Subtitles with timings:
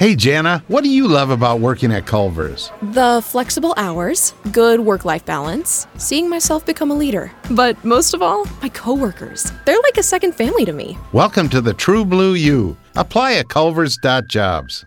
[0.00, 2.72] Hey, Jana, what do you love about working at Culver's?
[2.80, 7.30] The flexible hours, good work life balance, seeing myself become a leader.
[7.50, 9.52] But most of all, my coworkers.
[9.66, 10.96] They're like a second family to me.
[11.12, 12.78] Welcome to the True Blue U.
[12.96, 14.86] Apply at culvers.jobs.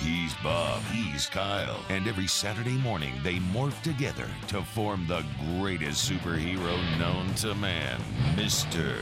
[0.00, 5.24] He's Bob, he's Kyle, and every Saturday morning they morph together to form the
[5.58, 8.00] greatest superhero known to man,
[8.36, 8.96] Mr.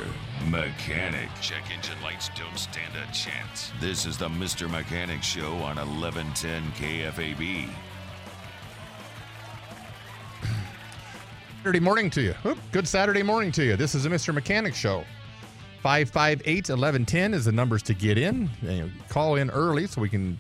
[0.49, 1.29] Mechanic.
[1.43, 3.73] Check engine lights don't stand a chance.
[3.79, 4.71] This is the Mr.
[4.71, 7.69] Mechanic Show on 1110 KFAB.
[11.59, 12.35] Saturday morning to you.
[12.47, 13.77] Oop, good Saturday morning to you.
[13.77, 14.33] This is a Mr.
[14.33, 15.05] Mechanic Show.
[15.83, 18.49] 558 1110 is the numbers to get in.
[18.63, 20.39] You know, call in early so we can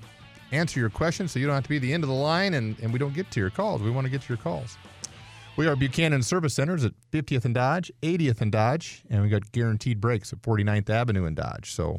[0.52, 2.78] answer your questions so you don't have to be the end of the line and,
[2.80, 3.82] and we don't get to your calls.
[3.82, 4.76] We want to get to your calls.
[5.56, 9.50] We are Buchanan Service Centers at 50th and Dodge, 80th and Dodge, and we got
[9.52, 11.72] guaranteed brakes at 49th Avenue and Dodge.
[11.72, 11.98] So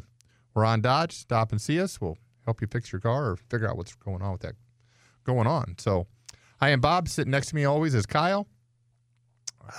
[0.54, 1.12] we're on Dodge.
[1.12, 2.00] Stop and see us.
[2.00, 4.54] We'll help you fix your car or figure out what's going on with that
[5.24, 5.74] going on.
[5.78, 6.06] So
[6.60, 7.08] I am Bob.
[7.08, 8.46] Sitting next to me always is Kyle.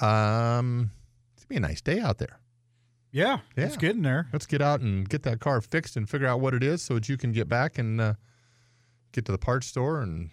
[0.02, 0.92] Um,
[1.34, 2.40] it's gonna be a nice day out there.
[3.12, 4.28] Yeah, it's getting there.
[4.32, 6.94] Let's get out and get that car fixed and figure out what it is so
[6.94, 8.14] that you can get back and uh,
[9.12, 10.30] get to the parts store and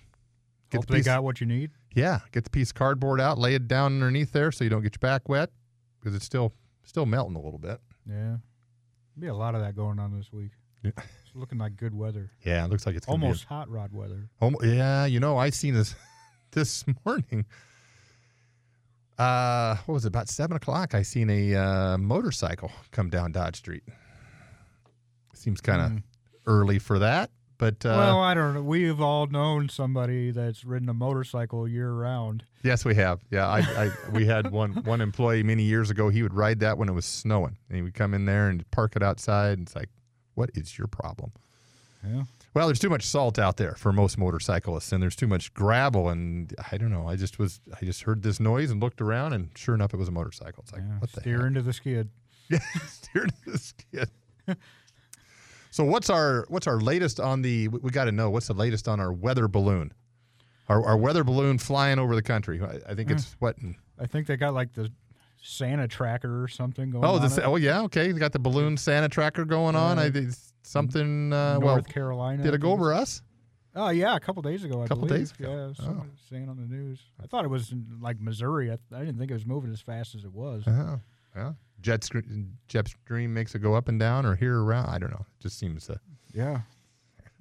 [0.70, 1.06] get Hope the they piece.
[1.06, 1.70] got what you need.
[1.94, 4.82] yeah, get the piece of cardboard out, lay it down underneath there so you don't
[4.82, 5.50] get your back wet
[6.00, 6.52] because it's still
[6.84, 7.80] still melting a little bit.
[8.08, 8.36] Yeah,
[9.18, 10.50] be a lot of that going on this week.
[10.82, 10.90] Yeah.
[10.96, 13.92] It's looking like good weather, Yeah, it looks like it's be a- almost hot rod
[13.92, 14.28] weather.
[14.40, 15.94] Almo- yeah, you know, I seen this
[16.52, 17.44] this morning.
[19.18, 20.08] Uh, what was it?
[20.08, 20.94] About seven o'clock.
[20.94, 23.82] I seen a uh, motorcycle come down Dodge Street.
[25.34, 26.02] Seems kind of Mm.
[26.46, 28.62] early for that, but uh, well, I don't know.
[28.62, 32.44] We've all known somebody that's ridden a motorcycle year round.
[32.62, 33.20] yes, we have.
[33.30, 36.08] Yeah, I, I we had one one employee many years ago.
[36.08, 38.68] He would ride that when it was snowing, and he would come in there and
[38.70, 39.58] park it outside.
[39.58, 39.88] And it's like,
[40.34, 41.32] what is your problem?
[42.04, 42.24] Yeah,
[42.54, 46.08] Well, there's too much salt out there for most motorcyclists, and there's too much gravel,
[46.08, 47.08] and I don't know.
[47.08, 49.96] I just was, I just heard this noise and looked around, and sure enough, it
[49.96, 50.62] was a motorcycle.
[50.62, 50.98] It's like, yeah.
[50.98, 51.46] what the steer heck?
[51.46, 52.10] into the skid.
[52.48, 54.10] Yeah, steer into the skid.
[55.76, 57.68] so what's our what's our latest on the?
[57.68, 59.92] We, we got to know what's the latest on our weather balloon.
[60.70, 62.62] Our, our weather balloon flying over the country.
[62.62, 63.34] I, I think it's mm.
[63.40, 63.58] what?
[63.58, 64.90] in- I think they got like the
[65.42, 67.28] Santa tracker or something going Oh, on.
[67.28, 68.10] the, oh yeah, okay.
[68.10, 69.98] They got the balloon Santa tracker going on.
[69.98, 70.12] I uh,
[70.62, 71.34] something.
[71.34, 72.42] Uh, well, North Carolina.
[72.42, 73.20] did it go over us?
[73.74, 74.80] Oh yeah, a couple days ago.
[74.80, 75.28] A Couple believe.
[75.28, 75.74] days ago.
[75.78, 76.06] Yeah, Oh.
[76.30, 77.00] saying on the news.
[77.22, 78.70] I thought it was in, like Missouri.
[78.70, 80.64] I, I didn't think it was moving as fast as it was.
[80.66, 81.00] Oh,
[81.36, 81.52] yeah.
[81.80, 84.86] Jet stream, jet stream makes it go up and down or here around.
[84.88, 85.24] I don't know.
[85.38, 86.00] It just seems to.
[86.32, 86.60] Yeah.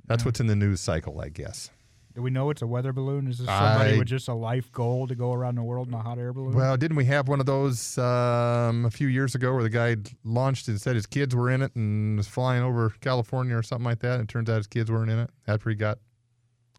[0.07, 1.69] that's what's in the news cycle, I guess.
[2.13, 3.27] Do we know it's a weather balloon?
[3.27, 5.93] Is this somebody I- with just a life goal to go around the world in
[5.93, 6.53] a hot air balloon?
[6.53, 9.97] Well, didn't we have one of those um, a few years ago where the guy
[10.23, 13.83] launched and said his kids were in it and was flying over California or something
[13.83, 14.13] like that?
[14.19, 15.97] And it turns out his kids weren't in it after he got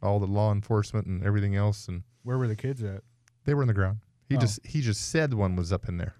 [0.02, 3.02] all the law enforcement and everything else, and Where were the kids at?
[3.44, 3.98] they were in the ground.
[4.28, 4.40] He Oh.
[4.40, 6.14] just he just said one was up in there.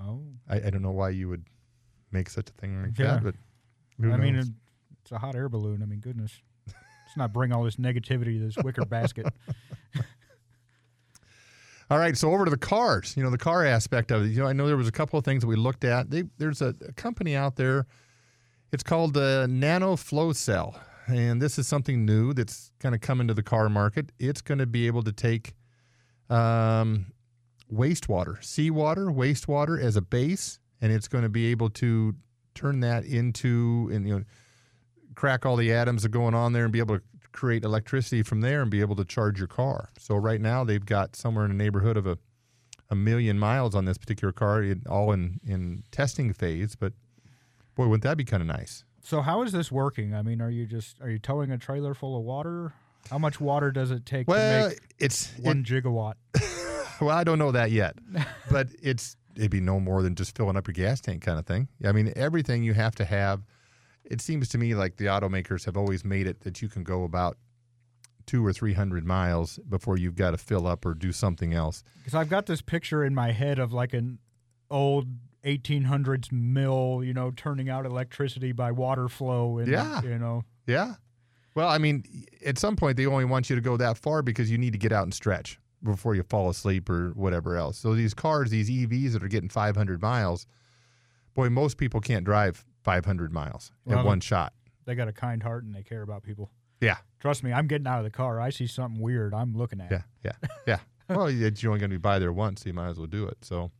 [0.00, 1.44] Oh, I, I don't know why you would
[2.10, 3.14] make such a thing like Yeah.
[3.14, 3.34] that, but
[4.00, 4.48] who I mean, knows?
[4.48, 4.54] it-
[5.02, 5.82] it's a hot air balloon.
[5.82, 9.26] I mean, goodness, let's not bring all this negativity to this wicker basket.
[11.90, 13.16] All right, so over to the cars.
[13.16, 14.28] You know, the car aspect of it.
[14.28, 16.08] You know, I know there was a couple of things that we looked at.
[16.10, 17.86] They, there's a, a company out there.
[18.72, 23.20] It's called the Nano Flow Cell, and this is something new that's kind of come
[23.20, 24.12] into the car market.
[24.20, 25.54] It's going to be able to take
[26.28, 27.06] um,
[27.72, 32.14] wastewater, seawater, wastewater as a base, and it's going to be able to
[32.54, 34.24] turn that into and you know
[35.14, 38.22] crack all the atoms that are going on there and be able to create electricity
[38.22, 39.90] from there and be able to charge your car.
[39.98, 42.18] So right now they've got somewhere in the neighborhood of a
[42.92, 46.74] a million miles on this particular car, it, all in in testing phase.
[46.74, 46.92] But
[47.76, 48.82] boy, wouldn't that be kind of nice?
[49.02, 50.12] So how is this working?
[50.14, 52.72] I mean, are you just are you towing a trailer full of water?
[53.10, 56.14] How much water does it take Well, to make it's it- one gigawatt?
[57.06, 57.96] well, I don't know that yet,
[58.50, 61.46] but it's it'd be no more than just filling up your gas tank kind of
[61.46, 61.68] thing.
[61.84, 63.44] I mean, everything you have to have.
[64.04, 67.04] It seems to me like the automakers have always made it that you can go
[67.04, 67.36] about
[68.26, 71.84] two or three hundred miles before you've got to fill up or do something else.
[71.98, 74.18] Because I've got this picture in my head of like an
[74.70, 75.06] old
[75.44, 79.58] 1800s mill, you know, turning out electricity by water flow.
[79.58, 80.02] And, Yeah.
[80.02, 80.94] You know, Yeah.
[81.54, 82.04] Well, I mean,
[82.44, 84.78] at some point they only want you to go that far because you need to
[84.78, 87.78] get out and stretch before you fall asleep or whatever else.
[87.78, 90.46] So these cars, these EVs that are getting 500 miles,
[91.34, 94.52] boy, most people can't drive 500 miles Well, at one shot.
[94.84, 96.50] They got a kind heart and they care about people.
[96.80, 98.40] Yeah, Trust me, I'm getting out of the car.
[98.40, 99.34] I see something weird.
[99.34, 99.90] I'm looking at.
[99.90, 100.32] yeah, yeah,
[100.66, 100.78] yeah.
[101.10, 103.26] well, you're only going to be by there once, so you might as well do
[103.26, 103.36] it.
[103.42, 103.70] So,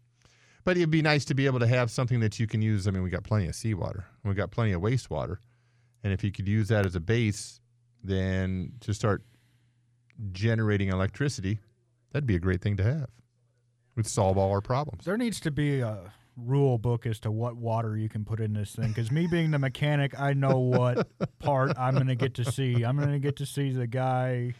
[0.65, 2.87] but it'd be nice to be able to have something that you can use.
[2.87, 5.39] I mean, we got plenty of seawater, we got plenty of wastewater,
[6.05, 7.61] and if you could use that as a base,
[8.05, 9.23] then to start
[10.33, 11.61] generating electricity,
[12.13, 13.09] that'd be a great thing to have.
[13.97, 15.05] We'd solve all our problems.
[15.05, 18.53] There needs to be a rule book as to what water you can put in
[18.53, 18.89] this thing.
[18.89, 21.09] Because me being the mechanic, I know what
[21.39, 22.83] part I'm going to get to see.
[22.83, 24.55] I'm going to get to see the guy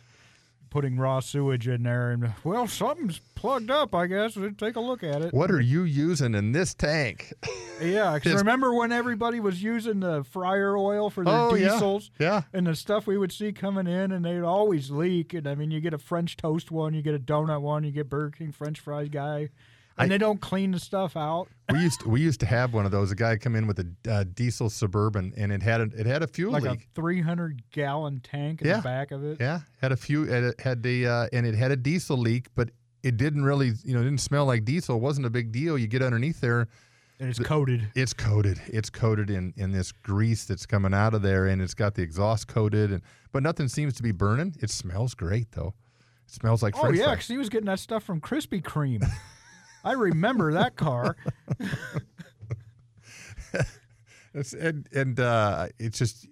[0.71, 3.95] putting raw sewage in there, and well, something's plugged up.
[3.95, 5.35] I guess We'll take a look at it.
[5.35, 7.33] What are you using in this tank?
[7.83, 11.71] Yeah, 'cause Just- remember when everybody was using the fryer oil for their Oh, yeah.
[11.73, 12.11] diesels?
[12.19, 12.43] Yeah.
[12.53, 15.35] And the stuff we would see coming in, and they'd always leak.
[15.35, 17.91] And I mean, you get a French toast one, you get a donut one, you
[17.91, 19.49] get Burger King French fries guy,
[20.03, 21.49] and I- they don't clean the stuff out.
[21.73, 23.13] We used to, we used to have one of those.
[23.13, 26.23] A guy come in with a uh, diesel suburban, and it had a, it had
[26.23, 26.81] a fuel like leak.
[26.81, 28.77] a 300 gallon tank in Yeah.
[28.79, 29.39] the back of it.
[29.41, 30.25] Yeah, had a few.
[30.25, 32.71] It had the uh, and it had a diesel leak, but
[33.03, 34.97] it didn't really, you know, it didn't smell like diesel.
[34.97, 35.79] It wasn't a big deal.
[35.79, 36.67] You get underneath there,
[37.21, 37.89] And it's coated.
[37.95, 38.61] it's coated.
[38.67, 42.03] It's coated in in this grease that's coming out of there, and it's got the
[42.03, 43.01] exhaust coated, and
[43.33, 44.57] but nothing seems to be burning.
[44.61, 45.75] It smells great though.
[46.27, 49.09] It smells like Oh, French yeah, because he was getting that stuff from Krispy Kreme.
[49.85, 51.17] I remember that car.
[54.57, 56.29] And and uh, it's just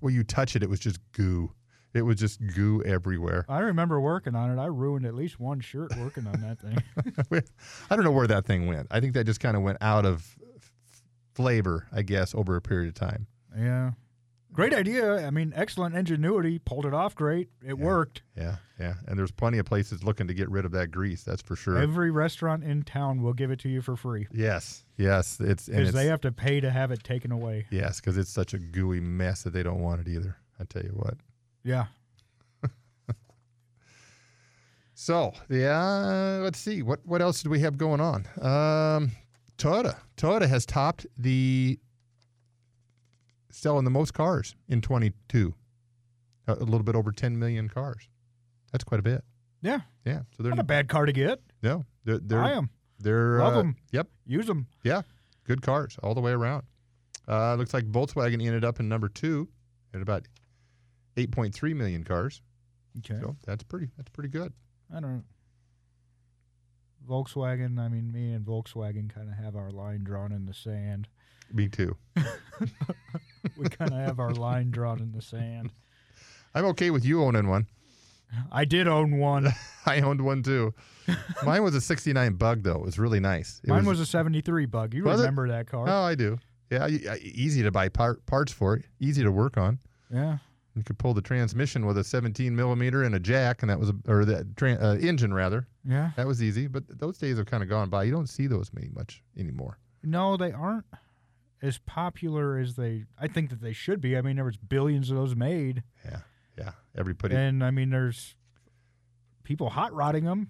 [0.00, 1.50] when you touch it, it was just goo.
[1.94, 3.46] It was just goo everywhere.
[3.48, 4.60] I remember working on it.
[4.60, 7.42] I ruined at least one shirt working on that thing.
[7.90, 8.88] I don't know where that thing went.
[8.90, 11.02] I think that just kind of went out of f-
[11.34, 13.26] flavor, I guess, over a period of time.
[13.58, 13.92] yeah.
[14.52, 15.26] Great idea.
[15.26, 16.58] I mean, excellent ingenuity.
[16.58, 17.48] Pulled it off great.
[17.64, 18.22] It worked.
[18.36, 18.94] Yeah, yeah.
[19.06, 21.22] And there's plenty of places looking to get rid of that grease.
[21.22, 21.78] That's for sure.
[21.78, 25.38] Every restaurant in town will give it to you for free yes, yes.
[25.40, 27.66] It's because they have to pay to have it taken away.
[27.70, 30.36] yes, because it's such a gooey mess that they don't want it either.
[30.58, 31.14] I tell you what.
[31.62, 31.86] Yeah.
[34.94, 38.26] So yeah, let's see what what else do we have going on.
[38.38, 39.12] Um,
[39.56, 41.78] Toyota, Toyota has topped the
[43.50, 45.54] selling the most cars in 22.
[46.46, 48.08] A, a little bit over 10 million cars.
[48.72, 49.22] That's quite a bit.
[49.62, 49.80] Yeah.
[50.04, 50.20] Yeah.
[50.36, 51.40] So they're Not a bad car to get.
[51.62, 52.70] no, they're they're I am.
[52.98, 53.76] they're Love uh, 'em.
[53.92, 54.08] Yep.
[54.26, 54.66] Use them.
[54.84, 55.02] Yeah,
[55.44, 56.62] good cars all the way around.
[57.28, 59.48] Uh, looks like Volkswagen ended up in number two
[59.94, 60.26] at about
[61.16, 62.40] 8.3 million cars.
[62.98, 63.20] Okay.
[63.20, 63.90] So that's pretty.
[63.96, 64.52] That's pretty good.
[64.94, 65.24] I don't.
[67.08, 67.78] Volkswagen.
[67.78, 71.08] I mean, me and Volkswagen kind of have our line drawn in the sand.
[71.52, 71.96] Me too.
[73.56, 75.70] We kind of have our line drawn in the sand.
[76.54, 77.66] I'm okay with you owning one.
[78.50, 79.48] I did own one.
[79.86, 80.74] I owned one too.
[81.44, 82.76] Mine was a 69 Bug though.
[82.76, 83.60] It was really nice.
[83.64, 84.94] It Mine was, a 73 bug.
[84.94, 85.24] You Was it?
[85.24, 85.86] remember that car?
[85.88, 86.38] Oh, I do.
[86.70, 86.86] Yeah,
[87.20, 88.84] easy to buy part, parts for it.
[89.00, 89.78] Easy to work on.
[90.12, 90.38] Yeah.
[90.76, 93.88] You could pull the transmission with a 17 millimeter and a jack, and that was
[93.88, 95.66] a, or the tran uh, engine rather.
[95.84, 96.10] Yeah.
[96.16, 96.68] That was easy.
[96.68, 98.04] But those days have kind of gone by.
[98.04, 99.78] You don't see those many much anymore.
[100.04, 100.86] No, they aren't
[101.62, 103.04] as popular as they.
[103.18, 104.16] I think that they should be.
[104.16, 106.20] I mean, there was billions of those made, Yeah,
[106.58, 106.72] yeah.
[106.96, 108.34] Everybody, and I mean, there's
[109.44, 110.48] people hot rodding them.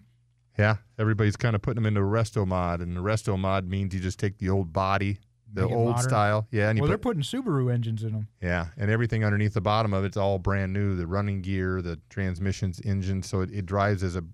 [0.58, 0.76] yeah.
[0.98, 4.00] Everybody's kind of putting them into a resto mod, and the resto mod means you
[4.00, 5.18] just take the old body,
[5.52, 8.28] the Make old style, yeah, and you Well, they're put putting Subaru engines in them.
[8.42, 10.94] yeah, and everything underneath the bottom of it's all brand new.
[10.96, 14.24] The running gear, the transmissions, engine, so it, it drives as a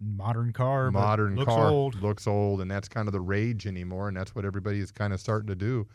[0.00, 2.02] Modern car, but modern looks car old.
[2.02, 5.14] looks old and that's kind of the rage anymore and that's what everybody is kind
[5.14, 5.86] of starting to do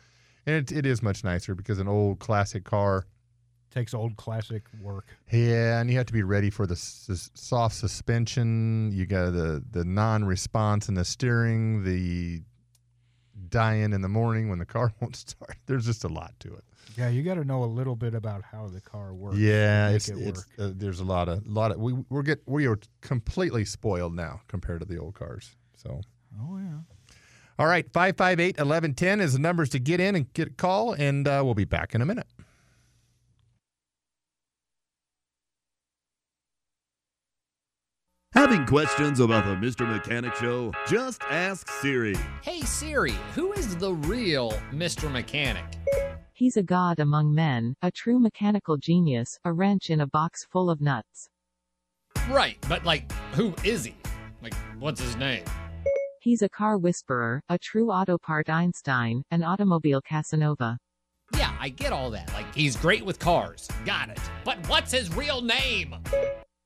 [0.58, 3.06] and it, it is much nicer because an old classic car
[3.72, 5.16] Takes old classic work.
[5.32, 9.64] yeah and you have to be ready for the s- soft suspension you got the
[9.72, 12.42] the non-response in the steering the
[13.50, 16.64] dying in the morning when the car won't start there's just a lot to it
[16.98, 19.38] Yeah, you got to know a little bit about how the car works.
[19.38, 22.66] yeah it's, it it's uh, there's a lot of lot of we we're get we
[22.68, 26.02] are completely spoiled now compared to the old cars so
[26.42, 26.80] Oh yeah.
[27.60, 31.28] All right, 558 1110 is the numbers to get in and get a call, and
[31.28, 32.26] uh, we'll be back in a minute.
[38.32, 39.86] Having questions about the Mr.
[39.86, 40.72] Mechanic Show?
[40.88, 42.16] Just ask Siri.
[42.42, 45.12] Hey Siri, who is the real Mr.
[45.12, 45.66] Mechanic?
[46.32, 50.70] He's a god among men, a true mechanical genius, a wrench in a box full
[50.70, 51.28] of nuts.
[52.30, 53.96] Right, but like, who is he?
[54.42, 55.44] Like, what's his name?
[56.22, 60.78] He's a car whisperer, a true auto part Einstein, an automobile Casanova.
[61.38, 62.34] Yeah, I get all that.
[62.34, 63.70] Like, he's great with cars.
[63.86, 64.20] Got it.
[64.44, 65.96] But what's his real name?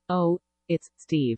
[0.10, 1.38] Oh, it's Steve.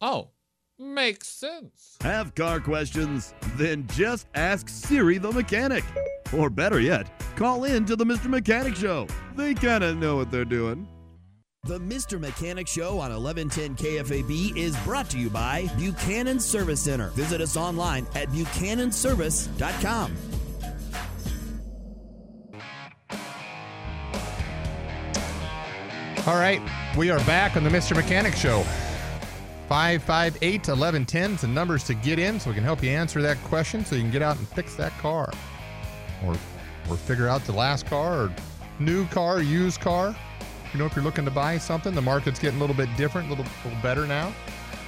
[0.00, 0.30] Oh,
[0.78, 1.98] makes sense.
[2.00, 3.34] Have car questions?
[3.56, 5.84] Then just ask Siri the mechanic.
[6.32, 8.26] Or better yet, call in to the Mr.
[8.26, 9.06] Mechanic Show.
[9.36, 10.88] They kind of know what they're doing.
[11.64, 12.20] The Mr.
[12.20, 17.08] Mechanic Show on 1110 KFAB is brought to you by Buchanan Service Center.
[17.10, 20.14] Visit us online at buchananservice.com.
[26.26, 26.60] All right,
[26.98, 27.96] we are back on the Mr.
[27.96, 28.62] Mechanic Show.
[29.70, 33.42] 558 1110 is the numbers to get in so we can help you answer that
[33.44, 35.32] question so you can get out and fix that car.
[36.26, 36.36] Or
[36.90, 38.34] or figure out the last car or
[38.78, 40.14] new car, used car.
[40.74, 43.28] You know, if you're looking to buy something, the market's getting a little bit different,
[43.28, 44.32] a little, little better now.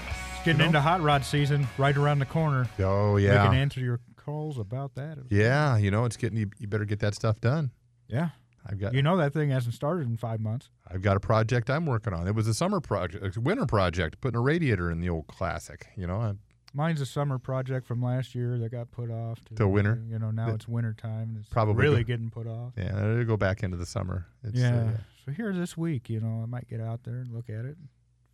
[0.08, 0.64] It's getting You know?
[0.66, 2.68] into hot rod season right around the corner.
[2.80, 3.44] Oh, yeah.
[3.44, 5.18] We can answer your calls about that.
[5.30, 7.70] Yeah, you know, it's getting you, you better get that stuff done.
[8.08, 8.30] Yeah.
[8.68, 10.70] I've got You know that thing hasn't started in five months.
[10.90, 12.26] I've got a project I'm working on.
[12.26, 15.86] It was a summer project, a winter project, putting a radiator in the old classic.
[15.96, 16.32] You know, I,
[16.74, 20.02] Mine's a summer project from last year that got put off to Till winter?
[20.10, 22.72] You know, now it's winter time and it's Probably really go- getting put off.
[22.76, 24.26] yeah, it'll go back into the summer.
[24.42, 24.90] It's, uh, yeah.
[25.26, 27.76] So here this week, you know, I might get out there and look at it,
[27.76, 27.88] and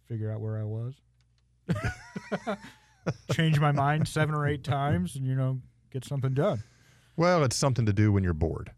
[0.09, 0.95] figure out where I was,
[3.33, 5.59] change my mind seven or eight times, and you know,
[5.91, 6.63] get something done.
[7.17, 8.73] Well, it's something to do when you're bored.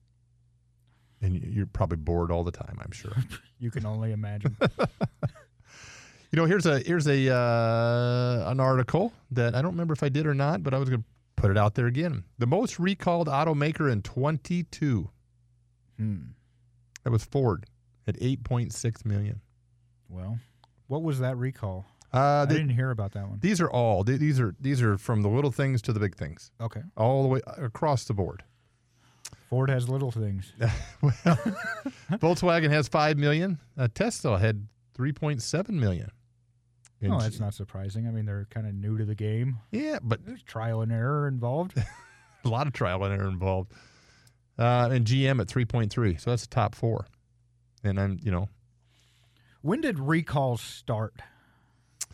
[1.21, 3.12] And you- you're probably bored all the time, I'm sure.
[3.61, 4.54] You can only imagine.
[4.61, 10.11] you know, here's a here's a uh, an article that I don't remember if I
[10.11, 11.06] did or not, but I was going to
[11.37, 12.25] put it out there again.
[12.38, 15.09] The most recalled automaker in 22.
[15.97, 16.16] hmm.
[17.04, 17.64] That was Ford
[18.06, 19.40] at 8.6 million.
[20.08, 20.38] Well,
[20.88, 21.87] what was that recall?
[22.12, 23.38] Uh, I didn't hear about that one.
[23.40, 26.14] these are all th- these are these are from the little things to the big
[26.16, 26.82] things, Okay.
[26.96, 28.44] all the way across the board.
[29.50, 30.52] Ford has little things.
[31.02, 31.38] well,
[32.12, 33.58] Volkswagen has five million.
[33.76, 36.11] Uh, Tesla had 3.7 million.
[37.00, 38.06] And No, that's not surprising.
[38.06, 39.58] I mean, they're kind of new to the game.
[39.73, 41.75] Yeah, but There's trial and error involved.
[42.44, 43.73] a lot of trial and error involved.
[44.58, 47.06] Uh, and GM at 3.3, so that's the top four.
[47.85, 48.49] And I'm, you know,
[49.62, 51.14] when did recalls start?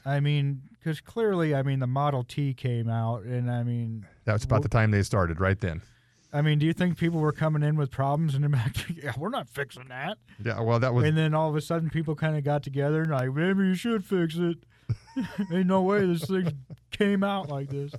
[0.04, 4.32] I mean, because clearly, I mean, the Model T came out, and I mean, that
[4.32, 5.82] was about the time they started, right then.
[6.32, 9.12] I mean, do you think people were coming in with problems and they're like, yeah,
[9.18, 10.18] we're not fixing that?
[10.42, 13.02] Yeah, well, that was and then all of a sudden, people kind of got together
[13.02, 14.58] and like, maybe you should fix it.
[15.52, 16.58] Ain't no way this thing
[16.90, 17.92] came out like this.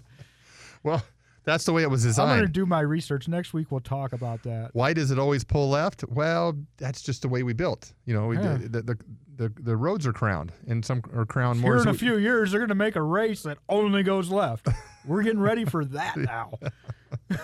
[0.83, 1.03] well,
[1.43, 2.31] that's the way it was designed.
[2.31, 3.71] I'm going to do my research next week.
[3.71, 4.69] We'll talk about that.
[4.73, 6.03] Why does it always pull left?
[6.07, 7.93] Well, that's just the way we built.
[8.05, 8.57] You know, we, Yeah.
[8.61, 8.97] the, the
[9.37, 11.73] the the roads are crowned, and some are crowned more.
[11.75, 14.29] Here in a we- few years, they're going to make a race that only goes
[14.29, 14.67] left.
[15.05, 16.51] We're getting ready for that now.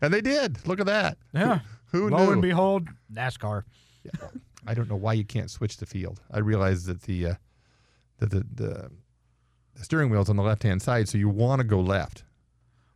[0.00, 0.66] and they did.
[0.66, 1.18] Look at that.
[1.32, 1.60] Yeah.
[1.92, 2.32] Who Lo knew?
[2.32, 3.64] and behold, NASCAR.
[4.04, 4.28] Yeah.
[4.66, 6.20] I don't know why you can't switch the field.
[6.30, 7.34] I realize that the uh,
[8.18, 8.90] that the, the
[9.74, 12.24] the steering wheel's on the left hand side, so you want to go left.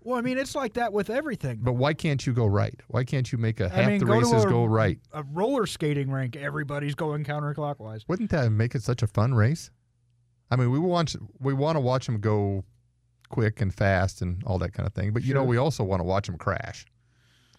[0.09, 1.59] Well, I mean, it's like that with everything.
[1.61, 2.75] But why can't you go right?
[2.89, 4.99] Why can't you make a half mean, the go races a- go right?
[5.13, 8.09] A roller skating rink, everybody's going counterclockwise.
[8.09, 9.71] Wouldn't that make it such a fun race?
[10.51, 12.65] I mean, we want we want to watch them go
[13.29, 16.01] quick and fast and all that kind of thing, but you know, we also want
[16.01, 16.87] to watch them crash.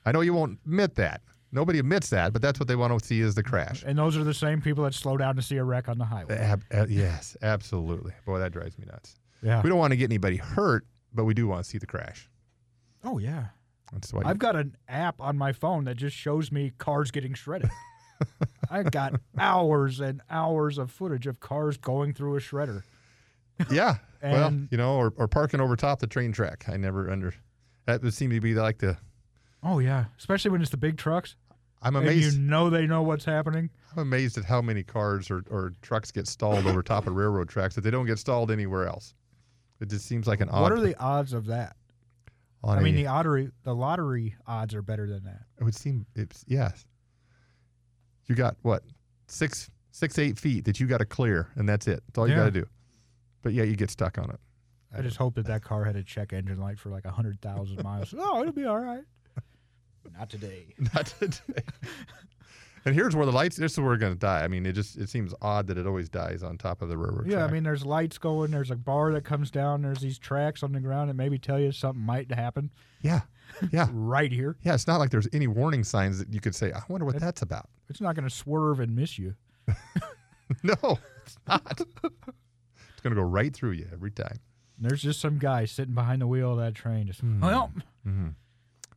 [0.04, 1.22] I know you won't admit that.
[1.52, 3.84] Nobody admits that, but that's what they want to see is the crash.
[3.86, 6.06] And those are the same people that slow down to see a wreck on the
[6.06, 6.36] highway.
[6.36, 8.14] Ab- uh, yes, absolutely.
[8.26, 9.18] Boy, that drives me nuts.
[9.44, 9.62] Yeah.
[9.62, 12.28] We don't want to get anybody hurt, but we do want to see the crash.
[13.04, 13.46] Oh, yeah.
[13.92, 14.22] That's why.
[14.26, 17.70] I've got an app on my phone that just shows me cars getting shredded.
[18.72, 22.84] I got hours and hours of footage of cars going through a shredder.
[23.72, 23.96] yeah.
[24.22, 26.66] well, you know, or, or parking over top the train track.
[26.68, 27.34] I never under.
[27.86, 28.98] That would seem to be like the.
[29.64, 30.06] Oh, yeah.
[30.18, 31.36] Especially when it's the big trucks.
[31.82, 32.38] I'm and amazed.
[32.38, 33.70] you know they know what's happening.
[33.94, 37.50] I'm amazed at how many cars or, or trucks get stalled over top of railroad
[37.50, 39.14] tracks that they don't get stalled anywhere else.
[39.80, 40.62] It just seems like an odd.
[40.62, 41.78] What are the odds of that?
[42.64, 45.42] I mean, a- the lottery, the lottery odds are better than that.
[45.60, 46.86] It would seem it's yes.
[48.26, 48.84] You got what
[49.28, 52.04] six six eight feet that you got to clear, and that's it.
[52.08, 52.40] That's all you Yeah.
[52.42, 52.66] got to do.
[53.42, 54.40] But yeah, you get stuck on it.
[54.96, 58.14] I just hope that that car had a check engine light for like 100,000 miles.
[58.18, 59.04] Oh, it'll be all right.
[60.18, 60.74] Not today.
[60.96, 61.62] Not today.
[62.90, 63.56] and here's where the lights.
[63.56, 64.44] This is where we're gonna die.
[64.44, 66.98] I mean, it just it seems odd that it always dies on top of the
[66.98, 67.28] railroad.
[67.28, 68.52] Yeah, I mean, there's lights going.
[68.52, 69.82] There's a bar that comes down.
[69.82, 73.22] There's these tracks on the ground that maybe tell you something might happen yeah,
[73.72, 74.58] yeah, right here.
[74.64, 74.74] yeah.
[74.74, 76.72] It's not like there's any warning signs that you could say.
[76.74, 77.70] I wonder what that's about.
[77.90, 79.36] It's not going to swerve and miss you.
[80.64, 81.80] No, it's not.
[82.04, 84.40] it's gonna go right through you every time.
[84.78, 87.06] And there's just some guy sitting behind the wheel of that train.
[87.06, 87.40] Just Hmm.
[87.40, 87.72] well,
[88.04, 88.32] Wonder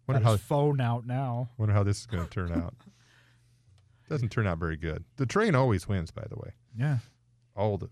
[0.09, 1.51] Got how his phone out now.
[1.59, 2.75] wonder how this is going to turn out.
[4.13, 5.05] Doesn't turn out very good.
[5.17, 6.53] The train always wins, by the way.
[6.77, 6.99] Yeah.
[7.57, 7.89] All the.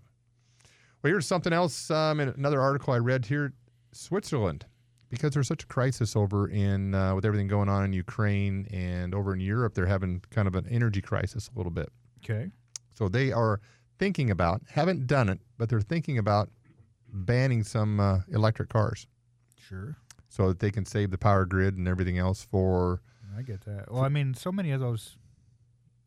[1.03, 1.91] Well, here's something else.
[1.91, 3.53] Um, in another article I read here,
[3.93, 4.67] Switzerland,
[5.09, 9.15] because there's such a crisis over in uh, with everything going on in Ukraine and
[9.15, 11.89] over in Europe, they're having kind of an energy crisis a little bit.
[12.23, 12.51] Okay.
[12.93, 13.61] So they are
[13.99, 16.51] thinking about, haven't done it, but they're thinking about
[17.13, 19.07] banning some uh, electric cars
[19.59, 19.97] Sure.
[20.29, 23.01] so that they can save the power grid and everything else for.
[23.37, 23.91] I get that.
[23.91, 25.17] Well, I mean, so many of those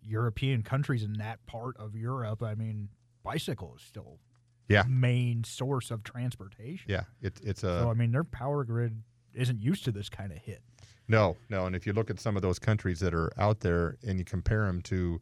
[0.05, 2.89] European countries in that part of Europe, I mean,
[3.23, 4.19] bicycle is still
[4.67, 4.83] Yeah.
[4.87, 6.89] main source of transportation.
[6.89, 9.01] Yeah, it, it's a So I mean, their power grid
[9.33, 10.61] isn't used to this kind of hit.
[11.07, 11.65] No, no.
[11.65, 14.25] And if you look at some of those countries that are out there and you
[14.25, 15.19] compare them to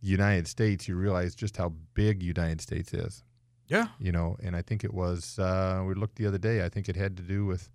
[0.00, 3.22] United States, you realize just how big United States is.
[3.68, 3.88] Yeah.
[3.98, 6.64] You know, and I think it was uh, we looked the other day.
[6.64, 7.70] I think it had to do with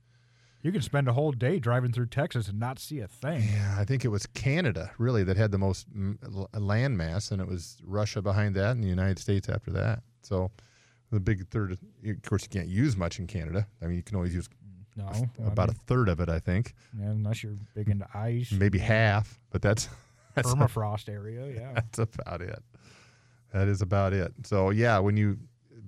[0.62, 3.44] You can spend a whole day driving through Texas and not see a thing.
[3.54, 6.18] yeah, I think it was Canada really that had the most mm,
[6.54, 10.02] land mass, and it was Russia behind that, and the United States after that.
[10.22, 10.52] So
[11.12, 11.72] the big third.
[11.72, 11.80] Of
[12.24, 13.68] course, you can't use much in Canada.
[13.82, 14.50] I mean, you can always use
[14.98, 15.10] No, a
[15.44, 18.52] I about mean, a third of it, I think, yeah, unless you're big into ice,
[18.52, 19.40] maybe half.
[19.52, 19.88] But that's
[20.36, 21.48] that's permafrost area.
[21.56, 21.72] Yeah.
[21.74, 22.62] That's about it.
[23.54, 24.34] That is about it.
[24.44, 25.40] So yeah, when you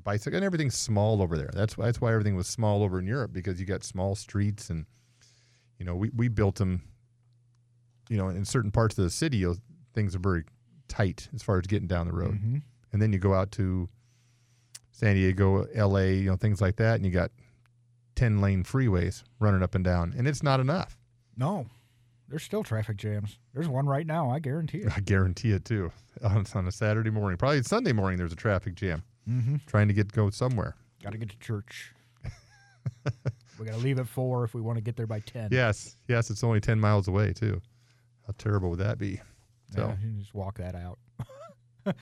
[0.04, 1.50] bicycle and everything's small over there.
[1.54, 4.70] That's why that's why everything was small over in Europe because you got small streets
[4.70, 4.86] and
[5.80, 6.84] you know we we built them.
[8.10, 9.46] You know, in certain parts of the city,
[9.94, 10.44] things are very
[10.90, 12.36] tight as far as getting down the road.
[12.36, 12.58] hmm
[12.92, 13.88] And then you go out to
[14.92, 17.32] San Diego, L.A., you know, things like that, and you got
[18.16, 20.98] ten lane freeways running up and down, and it's not enough.
[21.38, 21.68] No,
[22.28, 23.38] there's still traffic jams.
[23.54, 24.30] There's one right now.
[24.30, 24.92] I guarantee it.
[24.98, 25.92] I guarantee it too.
[26.24, 29.58] On, on a Saturday morning, probably Sunday morning, there's a traffic jam Mm-hmm.
[29.68, 30.76] trying to get go somewhere.
[31.04, 31.94] Got to get to church.
[33.60, 35.50] we got to leave at four if we want to get there by ten.
[35.52, 37.62] Yes, yes, it's only ten miles away too.
[38.28, 39.22] How terrible would that be?
[39.76, 41.00] So Yeah, you just walk that out.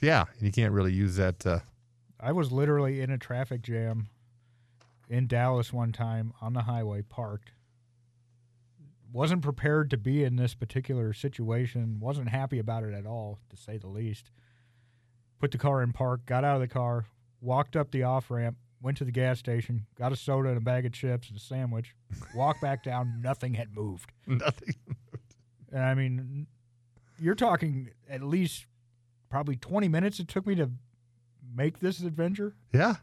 [0.00, 1.44] yeah, and you can't really use that.
[1.46, 1.60] Uh,
[2.20, 4.08] I was literally in a traffic jam
[5.08, 7.52] in Dallas one time on the highway, parked.
[9.12, 12.00] Wasn't prepared to be in this particular situation.
[12.00, 14.30] Wasn't happy about it at all, to say the least.
[15.38, 17.06] Put the car in park, got out of the car,
[17.40, 20.60] walked up the off ramp, went to the gas station, got a soda and a
[20.60, 21.94] bag of chips and a sandwich,
[22.34, 23.20] walked back down.
[23.22, 24.10] Nothing had moved.
[24.26, 24.74] nothing.
[25.72, 26.46] And I mean,
[27.18, 28.66] you're talking at least
[29.28, 30.70] probably 20 minutes it took me to
[31.54, 32.54] make this adventure.
[32.72, 32.96] Yeah.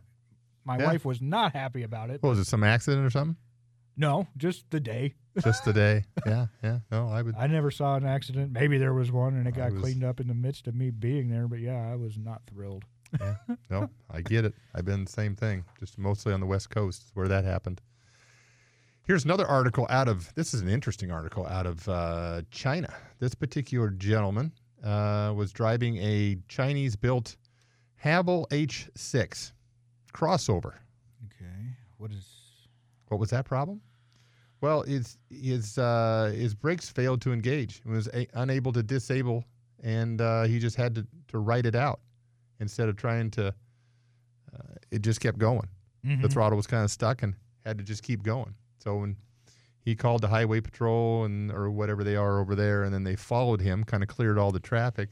[0.66, 0.86] My Yeah.
[0.86, 2.24] wife was not happy about it.
[2.24, 2.46] What was it?
[2.46, 3.38] Some accident or something?
[3.98, 5.14] No, just the day.
[5.42, 6.06] Just the day.
[6.26, 6.80] yeah, yeah.
[6.92, 7.36] No, I would.
[7.36, 8.52] I never saw an accident.
[8.52, 10.92] Maybe there was one and it got was- cleaned up in the midst of me
[10.92, 11.48] being there.
[11.48, 12.86] But yeah, I was not thrilled.
[13.20, 13.36] Yeah,
[13.70, 14.54] no, I get it.
[14.74, 17.80] I've been the same thing, just mostly on the West Coast where that happened.
[19.06, 22.92] Here's another article out of this is an interesting article out of uh, China.
[23.20, 24.52] This particular gentleman
[24.84, 27.36] uh, was driving a Chinese built
[28.04, 29.52] Haval H6
[30.14, 30.74] crossover.
[31.26, 31.46] Okay.
[31.98, 32.26] What is.
[33.10, 33.82] What was that problem?
[34.64, 37.82] Well, his his uh, his brakes failed to engage.
[37.84, 39.44] He was a, unable to disable,
[39.84, 42.00] and uh, he just had to, to write it out
[42.62, 43.48] instead of trying to.
[43.48, 45.68] Uh, it just kept going.
[46.04, 46.32] The Mhm.
[46.32, 48.56] throttle was kind of stuck and had to just keep going.
[48.78, 49.18] So when
[49.82, 53.18] he called the highway patrol and or whatever they are over there, and then they
[53.18, 55.10] followed him, kind of cleared all the traffic,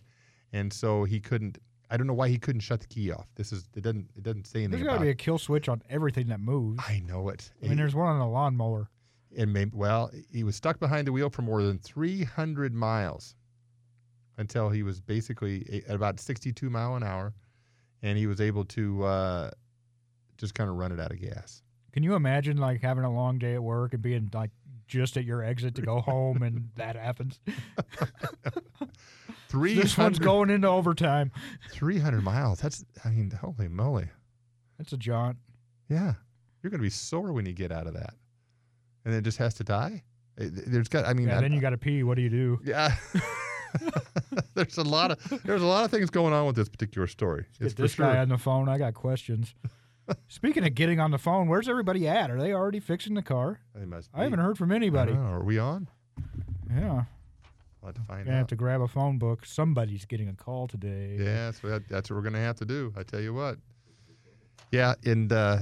[0.53, 1.57] and so he couldn't.
[1.89, 3.27] I don't know why he couldn't shut the key off.
[3.35, 5.67] This is it doesn't it doesn't say anything There's got to be a kill switch
[5.67, 6.81] on everything that moves.
[6.87, 7.51] I know it.
[7.61, 8.89] I mean, there's one on a lawnmower.
[9.37, 13.35] And maybe, well, he was stuck behind the wheel for more than 300 miles
[14.37, 17.33] until he was basically at about 62 mile an hour,
[18.01, 19.51] and he was able to uh,
[20.37, 21.61] just kind of run it out of gas.
[21.93, 24.49] Can you imagine like having a long day at work and being like
[24.87, 27.39] just at your exit to go home and that happens?
[29.49, 29.75] Three.
[29.75, 31.31] This one's going into overtime.
[31.71, 32.59] 300 miles.
[32.61, 34.07] That's, I mean, holy moly.
[34.77, 35.37] That's a jaunt.
[35.89, 36.13] Yeah.
[36.63, 38.13] You're going to be sore when you get out of that.
[39.05, 40.03] And it just has to die.
[40.37, 42.03] There's got, I mean, Yeah, I- then you got to pee.
[42.03, 42.59] What do you do?
[42.63, 42.95] Yeah.
[44.53, 47.45] there's a lot of there's a lot of things going on with this particular story.
[47.59, 48.05] It's Get this sure.
[48.05, 48.67] guy on the phone.
[48.69, 49.53] I got questions.
[50.27, 52.29] Speaking of getting on the phone, where's everybody at?
[52.29, 53.59] Are they already fixing the car?
[53.73, 55.13] They must I haven't heard from anybody.
[55.13, 55.87] Are we on?
[56.69, 57.03] Yeah,
[57.81, 59.45] I'll have to find gonna have to grab a phone book.
[59.45, 61.17] Somebody's getting a call today.
[61.19, 62.93] Yeah, so that, that's what we're going to have to do.
[62.97, 63.57] I tell you what.
[64.71, 65.59] Yeah, and uh,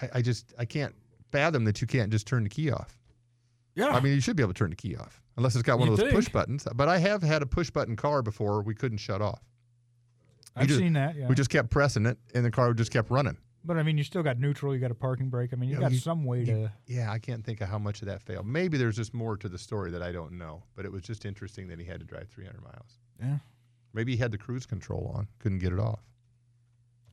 [0.00, 0.94] I, I just I can't
[1.30, 2.98] fathom that you can't just turn the key off.
[3.74, 3.88] Yeah.
[3.88, 5.88] I mean, you should be able to turn the key off unless it's got one
[5.88, 6.66] of You'd those push buttons.
[6.74, 9.40] But I have had a push button car before we couldn't shut off.
[10.56, 11.14] We I've just- seen that.
[11.16, 11.28] Yeah.
[11.28, 13.36] We just kept pressing it, and the car just kept running.
[13.64, 14.74] But I mean, you still got neutral.
[14.74, 15.52] You got a parking brake.
[15.52, 16.72] I mean, you Yeah, got you- some way you- to.
[16.86, 18.46] Yeah, I can't think of how much of that failed.
[18.46, 21.24] Maybe there's just more to the story that I don't know, but it was just
[21.26, 22.98] interesting that he had to drive 300 miles.
[23.20, 23.38] Yeah.
[23.92, 26.00] Maybe he had the cruise control on, couldn't get it off.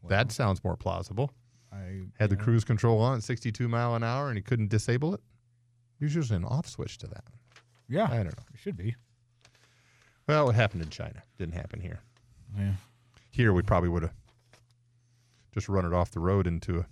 [0.08, 1.32] that sounds more plausible.
[1.76, 2.44] I Had the yeah.
[2.44, 5.22] cruise control on at 62 mile an hour and he couldn't disable it.
[6.00, 7.24] There's usually an off switch to that.
[7.88, 8.44] Yeah, I don't know.
[8.54, 8.96] it should be.
[10.28, 11.22] Well, it happened in China.
[11.38, 12.00] Didn't happen here.
[12.58, 12.74] Yeah.
[13.32, 14.14] Here, we probably would have
[15.54, 16.86] just run it off the road into a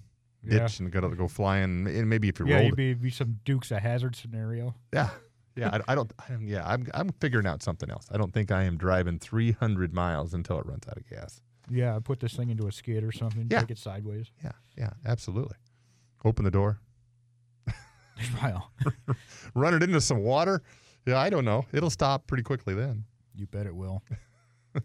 [0.43, 0.59] Yeah.
[0.59, 1.87] ditch and got to go flying.
[1.87, 4.75] And maybe if you Yeah, rolled be, be some Dukes a Hazzard scenario.
[4.93, 5.09] Yeah.
[5.55, 6.11] Yeah, I, I don't.
[6.17, 8.07] I don't yeah, I'm I'm figuring out something else.
[8.11, 11.41] I don't think I am driving 300 miles until it runs out of gas.
[11.69, 13.47] Yeah, put this thing into a skid or something.
[13.49, 13.61] Yeah.
[13.61, 14.27] Take it sideways.
[14.43, 15.55] Yeah, yeah, absolutely.
[16.25, 16.79] Open the door,
[19.55, 20.61] run it into some water.
[21.05, 21.65] Yeah, I don't know.
[21.73, 23.05] It'll stop pretty quickly then.
[23.35, 24.03] you bet it will.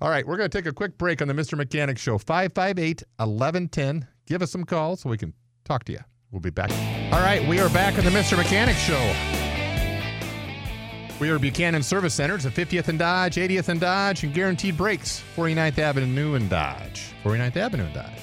[0.00, 1.58] All right, we're going to take a quick break on the Mr.
[1.58, 2.16] Mechanic Show.
[2.16, 4.08] 558 1110.
[4.26, 5.98] Give us some calls so we can talk to you.
[6.30, 6.70] We'll be back.
[7.12, 8.36] All right, we are back on the Mr.
[8.38, 9.53] Mechanic Show.
[11.20, 15.22] We are Buchanan Service Centers at 50th and Dodge, 80th and Dodge, and Guaranteed Brakes,
[15.36, 17.12] 49th Avenue and Dodge.
[17.22, 18.18] 49th Avenue and Dodge.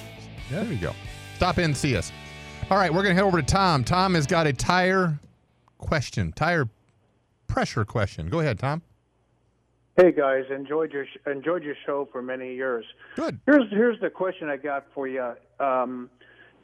[0.50, 0.92] There you go.
[1.36, 2.12] Stop in and see us.
[2.70, 3.82] All right, we're going to head over to Tom.
[3.82, 5.18] Tom has got a tire
[5.78, 6.68] question, tire
[7.46, 8.28] pressure question.
[8.28, 8.82] Go ahead, Tom.
[9.96, 12.84] Hey guys, enjoyed your enjoyed your show for many years.
[13.14, 13.38] Good.
[13.44, 15.34] Here's here's the question I got for you.
[15.60, 16.08] Um,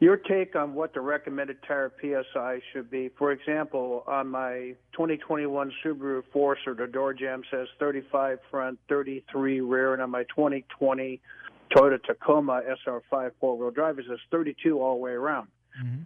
[0.00, 3.10] your take on what the recommended tire psi should be.
[3.18, 9.94] For example, on my 2021 Subaru Forester, the door jamb says 35 front, 33 rear,
[9.94, 11.20] and on my 2020
[11.74, 15.48] Toyota Tacoma SR5 four-wheel drive it says 32 all the way around.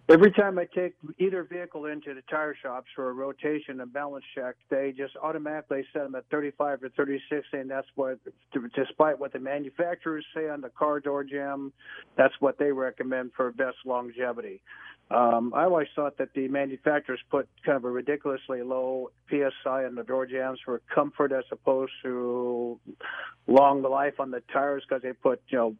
[0.09, 4.25] Every time I take either vehicle into the tire shops for a rotation and balance
[4.35, 8.19] check, they just automatically set them at 35 or 36, and that's what,
[8.75, 11.73] despite what the manufacturers say on the car door jam,
[12.15, 14.61] that's what they recommend for best longevity.
[15.11, 19.95] Um, I always thought that the manufacturers put kind of a ridiculously low PSI on
[19.95, 22.79] the door jams for comfort as opposed to
[23.47, 25.75] long life on the tires because they put, you know,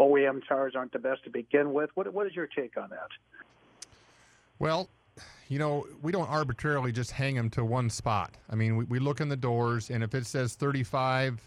[0.00, 1.90] OEM tires aren't the best to begin with.
[1.94, 3.08] What, what is your take on that?
[4.58, 4.88] Well,
[5.48, 8.32] you know, we don't arbitrarily just hang them to one spot.
[8.48, 11.40] I mean, we, we look in the doors, and if it says 35,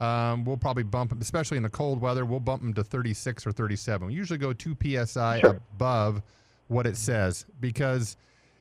[0.00, 3.46] um, we'll probably bump them, especially in the cold weather, we'll bump them to 36
[3.46, 4.08] or 37.
[4.08, 6.22] We usually go 2 psi above
[6.68, 8.16] what it says because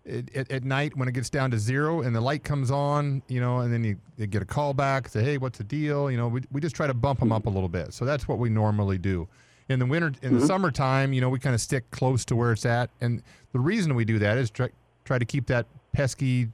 [0.06, 3.24] it, it, at night when it gets down to zero and the light comes on,
[3.28, 6.12] you know, and then you, you get a call back, say, hey, what's the deal?
[6.12, 7.94] You know, we, we just try to bump them up a little bit.
[7.94, 9.28] So that's what we normally do.
[9.68, 12.52] In the winter, in the summertime, you know, we kind of stick close to where
[12.52, 12.92] it's at.
[13.02, 14.70] And the reason we do that is try,
[15.06, 16.50] try to keep that pesky, you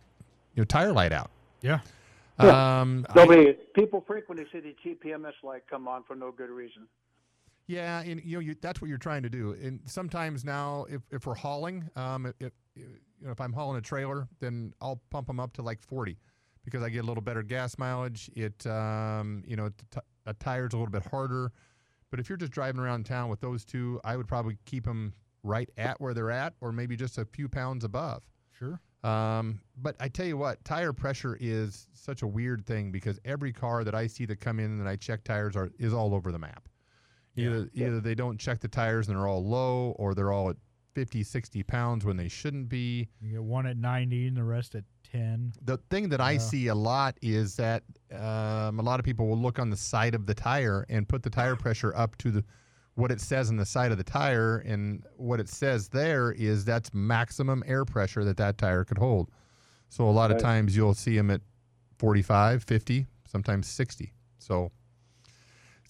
[0.55, 1.29] know, tire light out.
[1.61, 1.79] Yeah.
[2.39, 6.87] Um, I- Nobody, people frequently see the TPMS light come on for no good reason.
[7.71, 9.53] Yeah, and you know you, that's what you're trying to do.
[9.53, 13.77] And sometimes now, if, if we're hauling, um, if, if you know if I'm hauling
[13.77, 16.17] a trailer, then I'll pump them up to like 40
[16.65, 18.29] because I get a little better gas mileage.
[18.35, 21.53] It um, you know t- a tire's a little bit harder,
[22.09, 25.13] but if you're just driving around town with those two, I would probably keep them
[25.41, 28.27] right at where they're at, or maybe just a few pounds above.
[28.59, 28.81] Sure.
[29.09, 33.53] Um, but I tell you what, tire pressure is such a weird thing because every
[33.53, 36.33] car that I see that come in and I check tires are is all over
[36.33, 36.67] the map.
[37.35, 40.57] Either either they don't check the tires and they're all low, or they're all at
[40.93, 43.07] 50, 60 pounds when they shouldn't be.
[43.21, 45.53] You get one at 90 and the rest at 10.
[45.63, 46.37] The thing that I Yeah.
[46.39, 50.15] see a lot is that um, a lot of people will look on the side
[50.15, 52.43] of the tire and put the tire pressure up to the
[52.95, 56.65] what it says on the side of the tire, and what it says there is
[56.65, 59.31] that's maximum air pressure that that tire could hold.
[59.87, 61.39] So a lot of times you'll see them at
[61.99, 64.11] 45, 50, sometimes 60.
[64.39, 64.71] So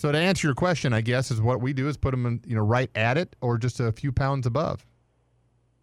[0.02, 2.42] so to answer your question, I guess is what we do is put them in,
[2.48, 4.84] you know right at it or just a few pounds above.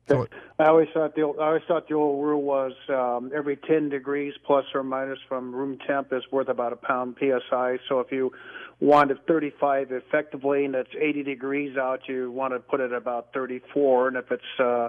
[0.09, 0.27] So
[0.59, 3.91] I always thought the old, I always thought the old rule was um, every 10
[3.91, 7.79] degrees plus or minus from room temp is worth about a pound psi.
[7.89, 8.33] So if you
[8.81, 14.09] wanted 35 effectively and it's 80 degrees out, you want to put it about 34,
[14.09, 14.89] and if it's uh,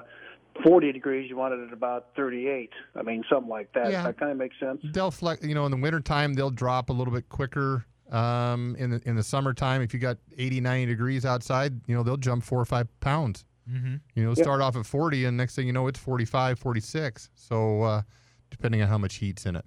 [0.63, 2.71] 40 degrees, you want it at about 38.
[2.95, 3.91] I mean, something like that.
[3.91, 4.03] Yeah.
[4.03, 4.81] That kind of makes sense.
[4.91, 8.89] they'll flex you know in the wintertime they'll drop a little bit quicker um, in
[8.89, 12.43] the in the summertime if you got 80 90 degrees outside you know they'll jump
[12.43, 13.45] four or five pounds.
[13.69, 13.97] Mm-hmm.
[14.15, 17.83] you know start off at 40 and next thing you know it's 45 46 so
[17.83, 18.01] uh,
[18.49, 19.65] depending on how much heat's in it.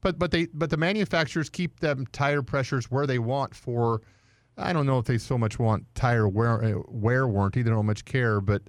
[0.00, 4.00] But but they but the manufacturers keep them tire pressures where they want for
[4.56, 7.84] I don't know if they so much want tire wear uh, wear warranty they don't
[7.84, 8.62] much care but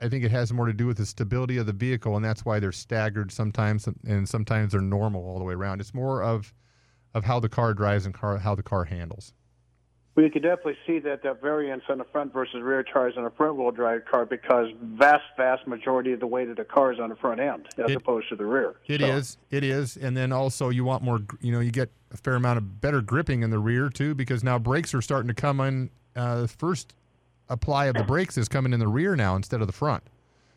[0.00, 2.44] I think it has more to do with the stability of the vehicle and that's
[2.44, 5.80] why they're staggered sometimes and sometimes they're normal all the way around.
[5.80, 6.52] It's more of
[7.14, 9.32] of how the car drives and car how the car handles
[10.14, 13.30] we could definitely see that that variance on the front versus rear tires on a
[13.30, 17.00] front wheel drive car because vast, vast majority of the weight of the car is
[17.00, 18.74] on the front end as It- opposed to the rear.
[18.86, 19.38] It So- is.
[19.50, 19.96] It is.
[19.96, 23.00] And then also you want more, you know, you get a fair amount of better
[23.00, 25.88] gripping in the rear too because now brakes are starting to come in.
[26.14, 26.94] Uh, the first
[27.48, 30.02] apply of the brakes is coming in the rear now instead of the front.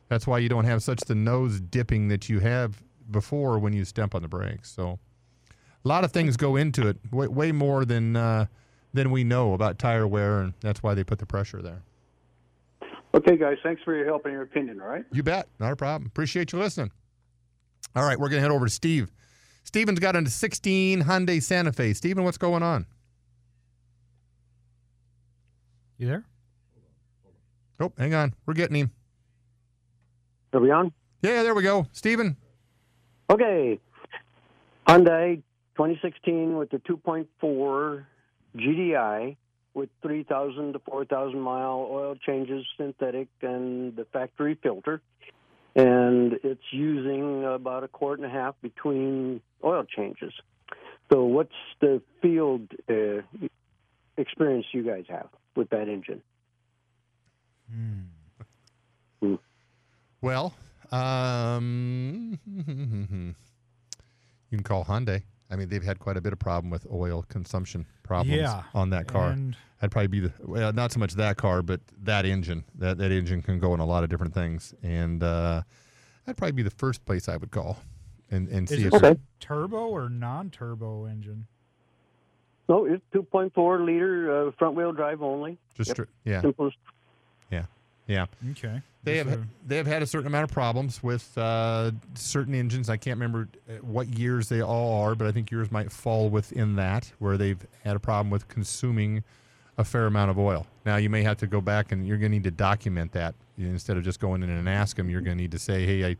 [0.09, 3.85] That's why you don't have such the nose dipping that you have before when you
[3.85, 4.69] step on the brakes.
[4.69, 4.99] So
[5.86, 8.48] a lot of things go into it, way, way more than uh,
[8.93, 11.84] than we know about tire wear, and that's why they put the pressure there.
[13.13, 15.06] Okay, guys, thanks for your help and your opinion, all right?
[15.12, 15.48] You bet.
[15.60, 16.08] Not a problem.
[16.08, 16.91] Appreciate you listening.
[17.95, 19.10] All right, we're going to head over to Steve.
[19.63, 21.93] Steven's got a 16 Hyundai Santa Fe.
[21.93, 22.86] Steven, what's going on?
[25.98, 26.26] You there?
[27.80, 28.34] Oh, hang on.
[28.45, 28.91] We're getting him.
[30.54, 30.91] Are we on?
[31.21, 31.88] Yeah, there we go.
[31.93, 32.36] Steven.
[33.30, 33.80] Okay.
[34.88, 35.41] Hyundai
[35.75, 38.05] 2016 with the 2.4
[38.55, 39.35] GDI
[39.73, 45.01] with 3,000 to 4,000 mile oil changes, synthetic, and the factory filter.
[45.75, 50.31] And it's using about a quart and a half between oil changes.
[51.11, 53.21] So, what's the field uh,
[54.17, 56.21] experience you guys have with that engine?
[60.21, 60.53] Well,
[60.91, 62.39] um,
[64.49, 65.23] you can call Hyundai.
[65.51, 68.89] I mean, they've had quite a bit of problem with oil consumption problems Yeah, on
[68.91, 69.29] that car.
[69.29, 72.63] and- That'd probably be the well, not so much that car, but that engine.
[72.75, 75.62] That that engine can go in a lot of different things, and uh,
[76.25, 77.77] that'd probably be the first place I would call
[78.31, 81.45] and and Is see it if a turbo or non-turbo engine?
[82.69, 85.60] No, it's 2.4 liter uh, front wheel drive only.
[85.75, 85.97] Just Yep.
[85.97, 86.41] stri- yeah.
[86.41, 86.77] Simplest.
[88.07, 88.25] Yeah.
[88.51, 88.81] Okay.
[89.03, 92.89] They have they have had a certain amount of problems with uh, certain engines.
[92.89, 96.29] I can't remember uh, what years they all are, but I think yours might fall
[96.29, 99.23] within that, where they've had a problem with consuming
[99.77, 100.65] a fair amount of oil.
[100.85, 103.35] Now you may have to go back and you're going to need to document that
[103.59, 105.09] instead of just going in and ask them.
[105.09, 106.15] You're going to need to say, "Hey, I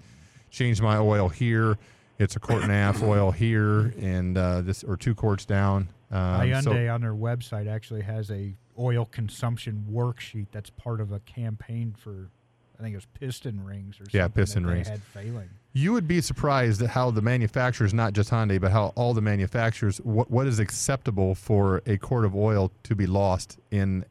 [0.52, 1.78] changed my oil here.
[2.18, 5.90] It's a quart and a half oil here, and uh, this or two quarts down."
[6.12, 11.12] Um, Hyundai so- on their website actually has a oil consumption worksheet that's part of
[11.12, 12.30] a campaign for,
[12.78, 14.20] I think it was piston rings or something.
[14.20, 14.88] Yeah, piston rings.
[14.88, 15.50] had failing.
[15.74, 19.22] You would be surprised at how the manufacturers, not just Hyundai, but how all the
[19.22, 24.04] manufacturers, what, what is acceptable for a quart of oil to be lost in.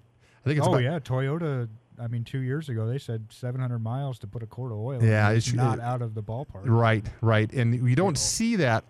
[0.45, 1.69] I think it's oh about, yeah, Toyota.
[2.01, 5.03] I mean, two years ago they said 700 miles to put a quart of oil.
[5.03, 6.63] Yeah, it's it's- not it- out of the ballpark.
[6.65, 8.85] Right, right, and you don't see that.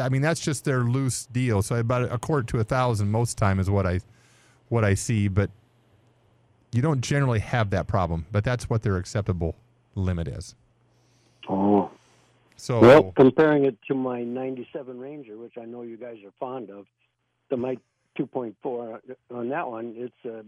[0.00, 1.62] I mean, that's just their loose deal.
[1.62, 4.00] So about a quart to a thousand most time is what I,
[4.68, 5.28] what I see.
[5.28, 5.50] But
[6.72, 8.26] you don't generally have that problem.
[8.32, 9.54] But that's what their acceptable
[9.94, 10.56] limit is.
[11.48, 11.90] Oh.
[12.56, 16.70] So Well, comparing it to my 97 Ranger, which I know you guys are fond
[16.70, 16.86] of,
[17.50, 17.76] the my
[18.18, 20.42] 2.4 on that one, it's uh,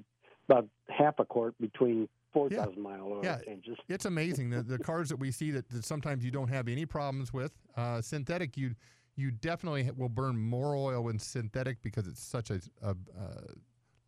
[0.49, 3.79] about half a quart between 4,000 mile oil yeah, changes.
[3.89, 6.85] it's amazing the, the cars that we see that, that sometimes you don't have any
[6.85, 7.53] problems with.
[7.77, 8.75] Uh, synthetic, you
[9.19, 13.53] you definitely will burn more oil in synthetic because it's such a, a, uh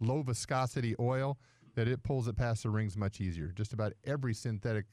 [0.01, 1.38] low viscosity oil
[1.74, 3.53] that it pulls it past the rings much easier.
[3.55, 4.87] Just about every synthetic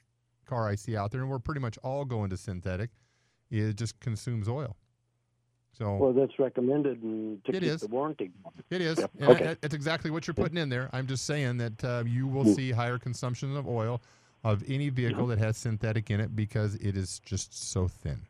[0.45, 2.91] car I see out there, and we're pretty much all going to synthetic,
[3.49, 4.77] it just consumes oil.
[5.77, 7.81] So Well, that's recommended and to It keep is.
[7.81, 8.31] the warranty.
[8.69, 8.97] it is.
[8.97, 9.11] Yep.
[9.19, 9.43] And Okay.
[9.45, 10.89] that- that's exactly what you're putting in there.
[10.93, 12.55] I'm just saying that uh, you will Mm.
[12.55, 14.01] see higher consumption of oil
[14.43, 18.21] of any vehicle that has synthetic in it because it is just so thin.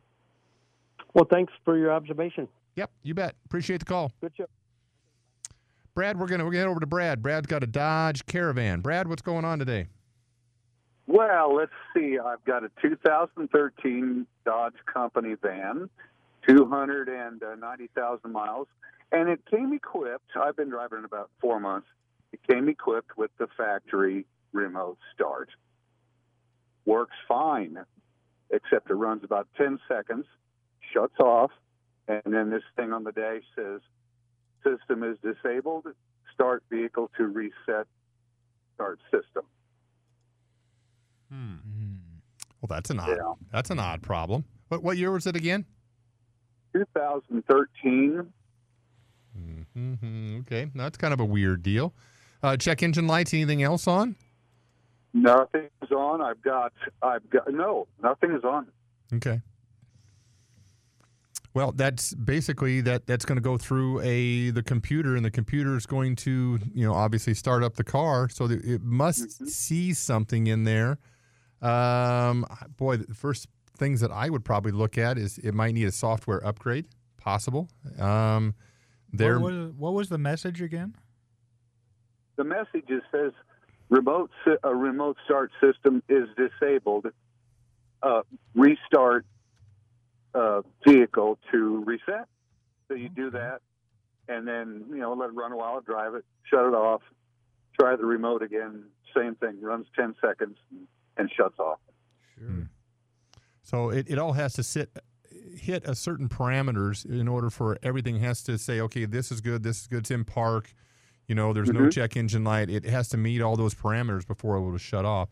[1.13, 2.47] Well, thanks for your observation.
[2.75, 3.35] Yep, you bet.
[3.45, 4.11] Appreciate the call.
[4.21, 4.49] Good job.
[5.93, 7.21] Brad, we're gonna we're gonna head over to Brad.
[7.21, 8.81] Brad's got a Dodge Caravan.
[8.81, 9.87] Brad, what's going on today?
[11.07, 12.17] Well, let's see.
[12.17, 15.89] I've got a 2013 Dodge Company van,
[16.47, 18.67] 290,000 miles,
[19.11, 20.31] and it came equipped.
[20.35, 21.87] I've been driving it about four months.
[22.31, 25.49] It came equipped with the factory remote start.
[26.85, 27.77] Works fine,
[28.51, 30.25] except it runs about 10 seconds,
[30.93, 31.51] shuts off,
[32.07, 33.81] and then this thing on the dash says,
[34.63, 35.87] "System is disabled.
[36.33, 37.87] Start vehicle to reset
[38.75, 39.45] start system."
[41.29, 41.55] Hmm.
[42.61, 43.33] Well, that's an odd Yeah.
[43.51, 44.45] that's an odd problem.
[44.67, 45.65] What what year was it again?
[46.75, 48.33] 2013.
[49.77, 50.39] Mm-hmm.
[50.41, 51.93] Okay, that's kind of a weird deal.
[52.43, 53.33] Uh, check engine lights.
[53.33, 54.15] Anything else on?
[55.13, 56.21] Nothing's on.
[56.21, 56.73] I've got.
[57.01, 57.51] I've got.
[57.51, 58.67] No, nothing is on.
[59.13, 59.41] Okay.
[61.53, 63.07] Well, that's basically that.
[63.07, 66.85] That's going to go through a the computer, and the computer is going to, you
[66.85, 68.29] know, obviously start up the car.
[68.29, 70.97] So it must see something in there.
[71.61, 72.45] Um,
[72.77, 75.91] boy, the first things that I would probably look at is it might need a
[75.91, 76.85] software upgrade,
[77.17, 77.69] possible.
[77.99, 78.55] Um,
[79.11, 80.95] there, What was, what was the message again?
[82.37, 83.31] the message just says
[83.89, 84.29] remote
[84.63, 87.05] a remote start system is disabled.
[88.03, 88.21] Uh,
[88.53, 89.25] restart
[90.33, 92.27] uh, vehicle to reset.
[92.89, 93.61] So you do that,
[94.27, 97.01] and then you know let it run a while, drive it, shut it off,
[97.79, 98.83] try the remote again.
[99.15, 100.57] Same thing, runs ten seconds
[101.15, 101.79] and shuts off.
[103.65, 104.89] So it, it all has to sit
[105.57, 109.63] hit a certain parameters in order for everything has to say, okay, this is good,
[109.63, 110.73] this is good, it's in park.
[111.27, 111.91] You know, there's no Mhm.
[111.91, 112.69] check engine light.
[112.69, 115.29] It has to meet all those parameters before it will shut off.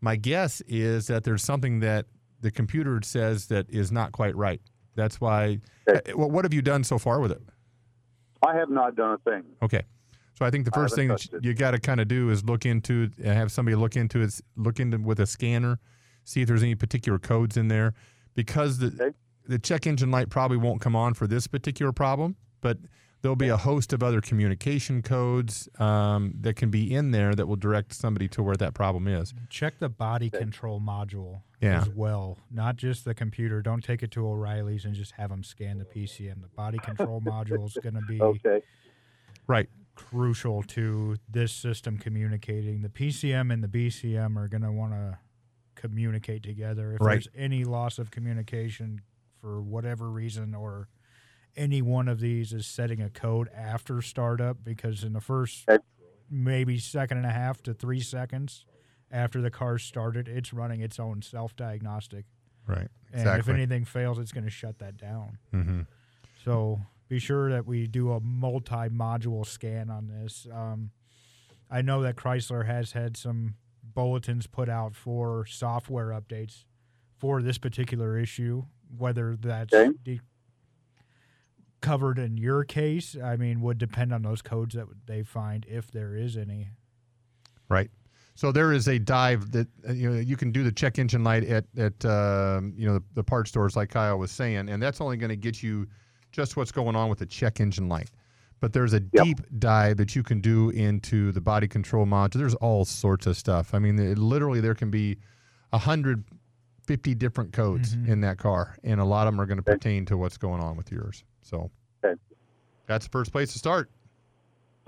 [0.00, 2.06] My guess is that there's something that
[2.40, 4.60] the computer says that is not quite right.
[4.96, 5.60] That's why.
[5.86, 7.42] uh, Well, what have you done so far with it?
[8.46, 9.44] I have not done a thing.
[9.62, 9.82] Okay.
[10.34, 12.44] So I think the first thing that touched you got to kind of do is
[12.44, 15.78] look into have somebody look into it, look into with a scanner,
[16.28, 17.94] see if there's any particular codes in there,
[18.34, 19.14] because the
[19.46, 22.76] the check engine light probably won't come on for this particular problem, but
[23.22, 27.46] there'll be a host of other communication codes um, that can be in there that
[27.48, 29.32] will direct somebody to where that problem is.
[29.48, 31.80] Check the body control module Yeah.
[31.80, 33.62] as well, not just the computer.
[33.62, 36.42] Don't take it to O'Reilly's and just have them scan the PCM.
[36.42, 38.60] The body control module is going to be Okay.
[39.46, 39.68] Right.
[39.94, 42.82] crucial to this system communicating.
[42.82, 45.18] The PCM and the BCM are going to want to
[45.78, 46.92] communicate together.
[46.94, 47.14] If Right.
[47.14, 49.00] there's any loss of communication
[49.40, 50.88] for whatever reason, or
[51.56, 55.66] any one of these is setting a code after startup, because in the first
[56.30, 58.64] maybe second and a half to three seconds
[59.10, 62.26] after the car started, it's running its own self diagnostic.
[62.66, 62.88] Right.
[63.10, 63.30] Exactly.
[63.30, 65.38] And if anything fails, it's going to shut that down.
[65.54, 65.86] Mhm.
[66.44, 70.46] So be sure that we do a multi module scan on this.
[70.52, 70.90] Um,
[71.70, 73.54] I know that Chrysler has had some
[73.94, 76.64] bulletins put out for software updates
[77.16, 78.64] for this particular issue,
[78.96, 79.96] whether that's Okay.
[80.04, 80.20] de-
[81.80, 83.16] covered in your case.
[83.22, 86.70] I mean, would depend on those codes that they find if there is any.
[87.68, 87.90] Right.
[88.34, 91.24] So there is a dive that uh, you know you can do the check engine
[91.24, 94.80] light at at um, you know the, the part stores like Kyle was saying, and
[94.82, 95.88] that's only going to get you
[96.30, 98.10] just what's going on with the check engine light.
[98.60, 102.34] But there's a deep dive that you can do into the body control module.
[102.34, 103.72] There's all sorts of stuff.
[103.72, 105.18] I mean, it, literally there can be
[105.72, 106.24] a hundred
[106.84, 110.06] fifty different codes in that car, and a lot of them are going to pertain
[110.06, 111.22] to what's going on with yours.
[111.42, 111.70] So
[112.04, 112.18] Okay.
[112.86, 113.90] that's the first place to start.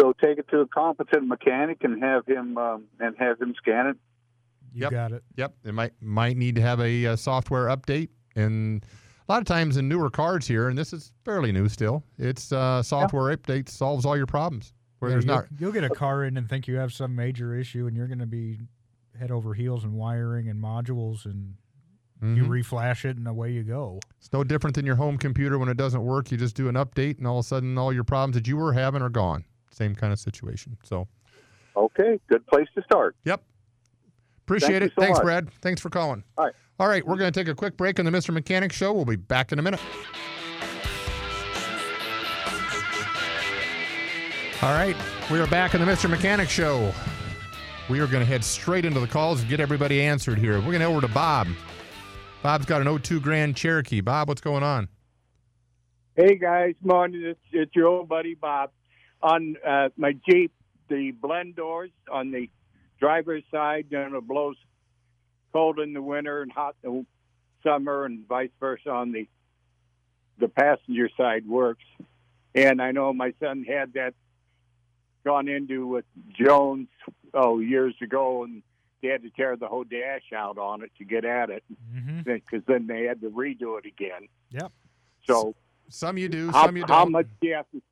[0.00, 3.88] So take it to a competent mechanic and have him um, and have him scan
[3.88, 3.96] it.
[4.72, 4.90] You yep.
[4.90, 5.22] got it.
[5.36, 5.54] Yep.
[5.64, 8.84] It might might need to have a, uh software update, and
[9.30, 12.02] a lot of times in newer cars here, and this is fairly new still.
[12.18, 14.72] It's uh, software update solves all your problems.
[14.98, 17.14] Where Yeah, there's you'll, not you'll get a car in and think you have some
[17.14, 18.58] major issue, and you're going to be
[19.16, 21.54] head over heels in wiring and modules, and
[22.36, 22.48] you Mhm.
[22.48, 24.00] reflash it, and away you go.
[24.18, 26.32] it's no different than your home computer when it doesn't work.
[26.32, 28.56] You just do an update, and all of a sudden, all your problems that you
[28.56, 29.44] were having are gone.
[29.70, 30.76] Same kind of situation.
[30.82, 31.06] So
[31.76, 33.14] Okay, good place to start.
[33.24, 33.44] Yep.
[34.42, 34.92] appreciate Thank it.
[34.96, 35.24] so Thanks, much.
[35.24, 35.52] Brad.
[35.62, 36.24] Thanks for calling.
[36.36, 36.54] All right.
[36.80, 38.32] All right, we're going to take a quick break on the Mr.
[38.32, 38.94] Mechanic Show.
[38.94, 39.80] We'll be back in a minute.
[44.62, 44.96] All right,
[45.30, 46.08] we are back in the Mr.
[46.08, 46.94] Mechanic Show.
[47.90, 50.54] We are going to head straight into the calls and get everybody answered here.
[50.54, 51.48] We're going to head over to Bob.
[52.42, 54.00] Bob's got an 02 Grand Cherokee.
[54.00, 54.88] Bob, what's going on?
[56.16, 57.22] Hey guys, morning.
[57.26, 58.70] It's, it's your old buddy Bob.
[59.22, 60.50] On uh, my Jeep,
[60.88, 62.48] the blend doors on the
[62.98, 64.56] driver's side, know, it blows
[65.52, 69.28] cold in the winter and hot in the summer, and vice versa on the
[70.38, 71.84] the passenger side works.
[72.54, 74.14] And I know my son had that
[75.24, 76.88] gone into with Jones
[77.34, 78.62] oh years ago, and
[79.02, 81.62] they had to tear the whole dash out on it to get at it,
[81.94, 82.22] mm-hmm.
[82.22, 84.28] because then they had to redo it again.
[84.50, 84.72] Yep.
[85.26, 85.54] So
[85.88, 87.12] Some you do, how, some you don't.
[87.12, 87.82] much do you have to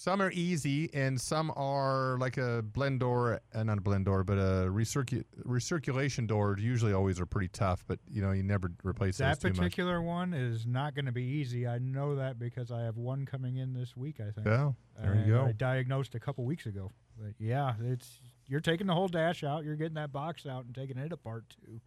[0.00, 4.22] Some are easy, and some are like a blend door, uh, not a blend door,
[4.22, 6.56] but a recircu- recirculation door.
[6.56, 9.56] Usually, always are pretty tough, but you know you never replace That those too much.
[9.56, 11.66] particular one is not going to be easy.
[11.66, 14.20] I know that because I have one coming in this week.
[14.20, 14.46] I think.
[14.46, 14.70] Yeah,
[15.02, 15.44] there you And go.
[15.46, 16.92] I diagnosed a couple weeks ago.
[17.20, 19.64] But yeah, it's you're taking the whole dash out.
[19.64, 21.80] You're getting that box out and taking it apart too.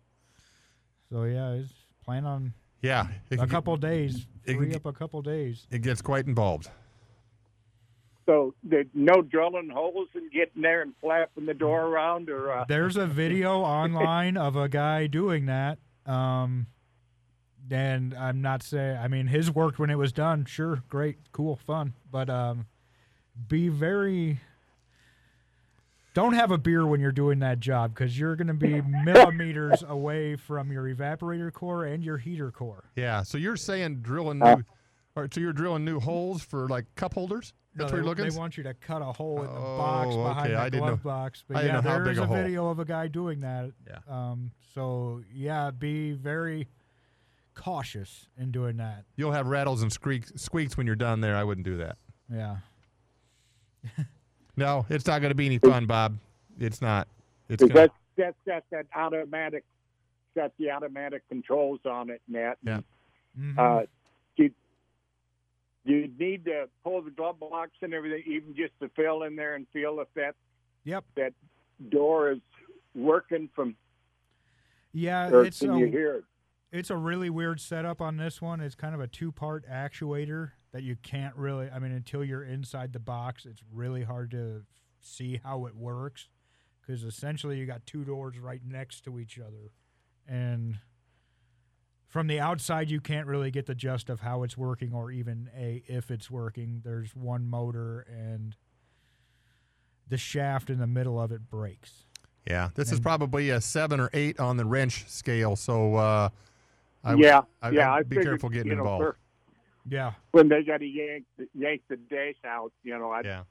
[1.10, 1.72] So yeah, it's
[2.04, 4.28] plan on Yeah, it a can get- couple days.
[4.44, 5.66] it can Free get- up a couple days.
[5.72, 6.70] It gets quite involved.
[8.32, 12.66] So there's no drilling holes and getting there and flapping the door around, or uh,
[12.66, 15.80] There's a video online of a guy doing that.
[16.06, 16.68] Um,
[17.70, 20.46] and I'm not saying, I mean, his worked when it was done.
[20.46, 21.94] Sure, great, cool, fun.
[22.10, 22.68] But um,
[23.50, 24.40] be very.
[26.14, 29.84] Don't have a beer when you're doing that job because you're going to be millimeters
[29.86, 32.86] away from your evaporator core and your heater core.
[32.96, 34.64] Yeah, so you're saying drilling Uh, new,
[35.18, 37.54] or so you're drilling new holes for like cup holders?
[37.74, 38.30] No, That's they, where you're looking?
[38.30, 40.80] they want you to cut a hole in the box Oh, behind okay, the didn't
[40.88, 41.44] glove know- box.
[41.48, 42.36] But I didn't yeah, know how big is a a hole.
[42.36, 43.72] video of a guy doing that.
[43.88, 43.98] Yeah.
[44.10, 44.52] Um.
[44.76, 46.68] So yeah, be very
[47.56, 49.06] cautious in doing that.
[49.16, 51.36] You'll have rattles and squeaks, squeaks when you're done there.
[51.36, 51.98] I wouldn't do that.
[52.30, 52.58] Yeah.
[54.58, 56.18] No, it's not going to be any fun, Bob.
[56.60, 57.08] It's not.
[57.48, 59.64] It's Because gonna, that's that's got that automatic,
[60.36, 62.56] got the automatic controls on it, Nat.
[62.62, 62.82] Yeah.
[63.40, 63.58] Mm-hmm.
[63.58, 63.88] Uh, you
[65.84, 69.56] you need to pull the glove box and everything, even just to feel in there
[69.56, 70.36] and feel if that
[70.84, 71.06] Yep.
[71.16, 71.34] that
[71.90, 72.40] door is
[72.96, 73.76] working from
[74.94, 76.24] Yeah, it's a, you hear it?
[76.72, 78.60] it's a really weird setup on this one.
[78.62, 81.70] It's kind of a two-part actuator that you can't really.
[81.70, 84.64] I mean, until you're inside the box, it's really hard to
[85.02, 86.30] see how it works
[86.82, 89.72] because essentially you got two doors right next to each other,
[90.28, 90.80] and
[92.12, 95.50] from the outside you can't really get the gist of how it's working or even
[95.58, 96.82] a if it's working.
[96.84, 98.56] There's one motor and
[100.08, 102.04] the shaft in the middle of it breaks.
[102.46, 105.56] yeah, this is probably a seven or eight on the wrench scale.
[105.56, 106.30] So, uh,
[107.04, 107.94] I would- yeah, I, yeah.
[107.94, 109.04] I'd be figured, careful getting you know, involved.
[109.06, 109.18] for-
[109.88, 110.12] Yeah.
[110.32, 111.24] when they got to yank
[111.56, 113.44] yank the dash out, you know, I Yeah.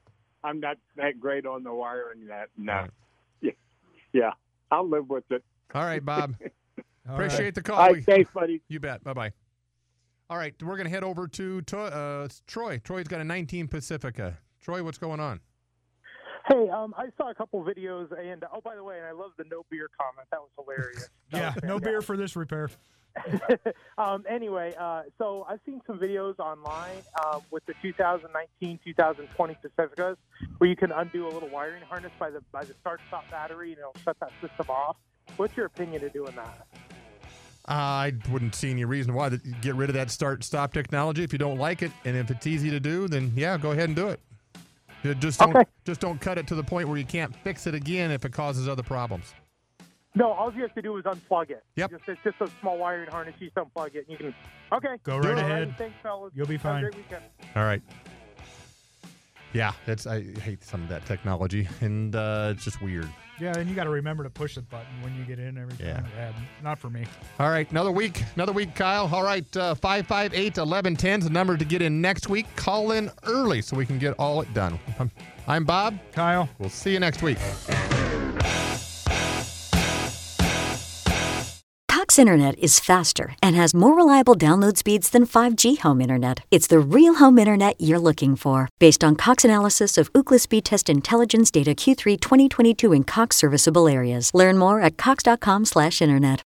[0.43, 2.49] I'm not that great on the wiring that.
[2.57, 2.73] No.
[2.73, 2.91] Right.
[3.41, 3.51] Yeah,
[4.13, 4.31] yeah.
[4.69, 5.43] I'll live with it.
[5.73, 6.35] All right, Bob.
[7.07, 7.55] All Appreciate right.
[7.55, 7.75] the call.
[7.77, 8.61] All right, We- thanks, buddy.
[8.67, 9.03] You bet.
[9.03, 9.31] Bye bye.
[10.29, 12.77] All right, we're going to head over to, to uh, Troy.
[12.77, 14.37] Troy's got a 19 Pacifica.
[14.61, 15.41] Troy, what's going on?
[16.47, 19.31] Hey, um, I saw a couple videos, and oh, by the way, and I love
[19.37, 20.27] the no beer comment.
[20.31, 21.09] That was hilarious.
[21.31, 22.69] That Yeah, was no beer for this repair.
[23.97, 26.95] um, anyway, uh, so I've seen some videos online
[27.25, 30.15] um, with the 2019, 2020 Pacificas
[30.59, 33.79] where you can undo a little wiring harness by the by the start-stop battery, and
[33.79, 34.95] it'll shut that system off.
[35.35, 36.67] What's your opinion of doing that?
[37.71, 41.31] I wouldn't see any reason why to get rid of that start stop technology if
[41.31, 43.95] you don't like it, and if it's easy to do, then yeah, go ahead and
[43.95, 44.19] do it.
[45.19, 45.67] Just don't Okay.
[45.85, 48.33] just don't cut it to the point where you can't fix it again if it
[48.33, 49.33] causes other problems.
[50.13, 51.63] No, all you have to do is unplug it.
[51.77, 51.91] Yep.
[51.91, 53.33] Just, it's just a small wiring harness.
[53.39, 54.35] You just unplug it, and you can.
[54.73, 54.97] Okay.
[55.03, 55.73] Go right ahead.
[55.77, 56.33] Thanks, fellas.
[56.35, 56.83] You'll be fine.
[56.83, 57.23] a great weekend.
[57.55, 57.81] All right.
[59.53, 63.09] Yeah, that's I hate some of that technology, and uh, it's just weird.
[63.39, 65.75] Yeah, and you got to remember to push the button when you get in every
[65.77, 66.05] time.
[66.15, 66.31] Yeah,
[66.61, 67.05] not for me.
[67.39, 69.09] All right, another week, another week, Kyle.
[69.11, 72.45] All right, uh, 558 1110 is the number to get in next week.
[72.55, 74.79] Call in early so we can get all it done.
[74.99, 75.09] I'm,
[75.47, 75.97] I'm Bob.
[76.11, 76.47] Kyle.
[76.59, 77.39] We'll see you next week.
[82.11, 86.41] Cox Internet is faster and has more reliable download speeds than 5G home internet.
[86.51, 88.67] It's the real home internet you're looking for.
[88.79, 93.87] Based on Cox analysis of Ookla Speed Test Intelligence data Q3 2022 in Cox serviceable
[93.87, 94.29] areas.
[94.33, 96.43] Learn more at cox.com/internet.